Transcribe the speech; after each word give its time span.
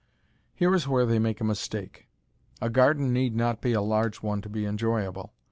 Here 0.55 0.73
is 0.73 0.87
where 0.87 1.05
they 1.05 1.19
make 1.19 1.39
a 1.41 1.43
mistake. 1.43 2.07
A 2.59 2.71
garden 2.71 3.13
need 3.13 3.35
not 3.35 3.61
be 3.61 3.73
a 3.73 3.81
large 3.83 4.23
one 4.23 4.41
to 4.41 4.49
be 4.49 4.65
enjoyable. 4.65 5.35